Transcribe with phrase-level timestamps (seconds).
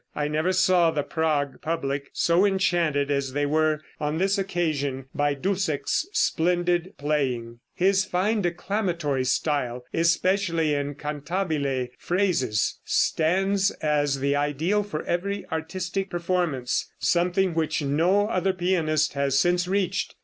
[0.15, 5.35] I never saw the Prague public so enchanted as they were on this occasion by
[5.35, 7.59] Dussek's splendid playing.
[7.75, 16.09] His fine declamatory style, especially in cantabile phrases, stands as the ideal for every artistic
[16.09, 19.31] performance something which no other pianist since
[19.65, 20.15] has reached.